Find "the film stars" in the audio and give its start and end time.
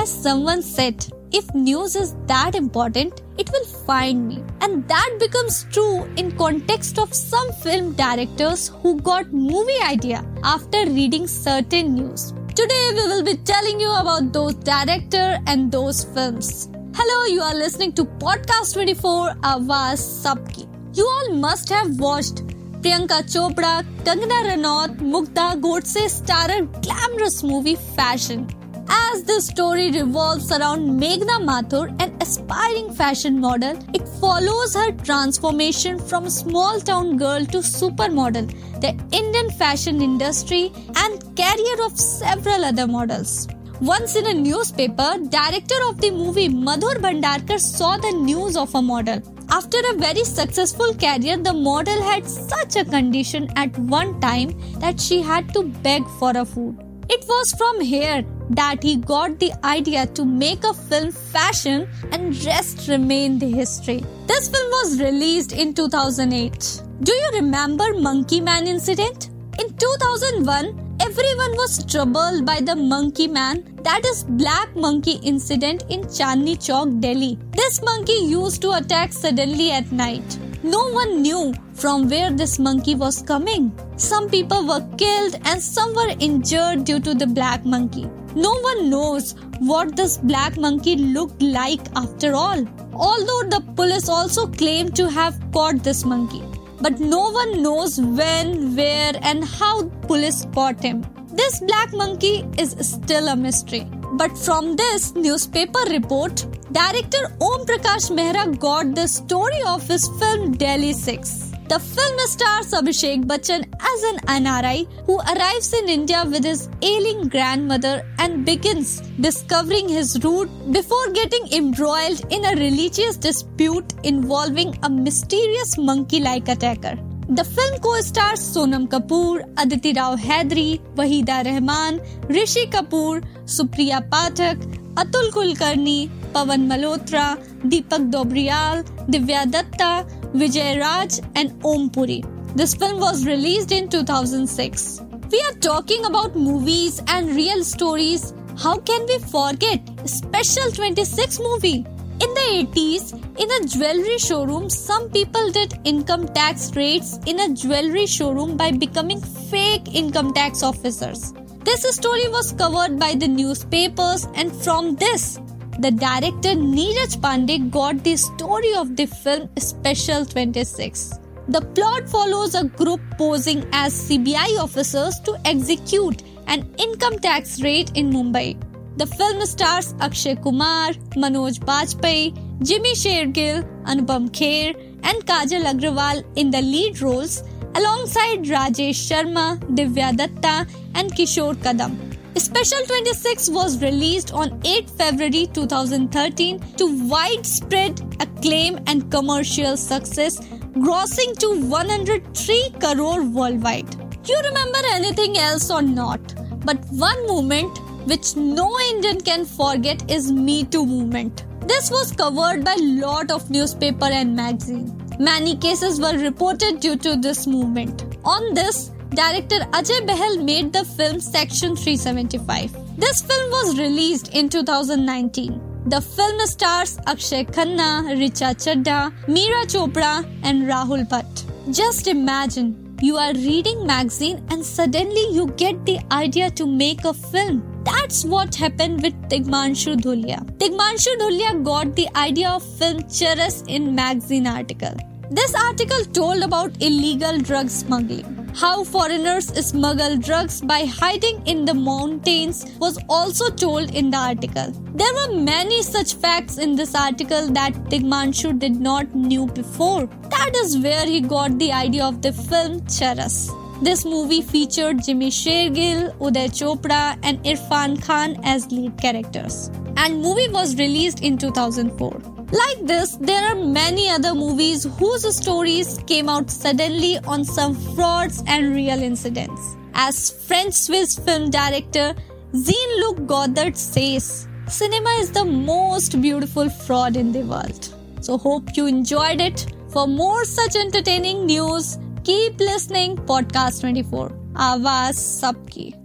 111.68-112.70, 178.98-179.94, 225.86-226.98